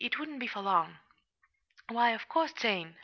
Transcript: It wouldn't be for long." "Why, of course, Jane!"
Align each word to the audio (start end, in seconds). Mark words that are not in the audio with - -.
It 0.03 0.17
wouldn't 0.17 0.39
be 0.39 0.47
for 0.47 0.61
long." 0.61 0.97
"Why, 1.91 2.09
of 2.13 2.27
course, 2.27 2.53
Jane!" 2.53 2.95